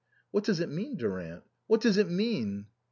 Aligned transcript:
"What 0.31 0.45
does 0.45 0.59
it 0.59 0.69
mean, 0.69 0.95
Durant? 0.97 1.43
what 1.67 1.79
does 1.81 1.97
it 1.97 2.09
mean 2.09 2.65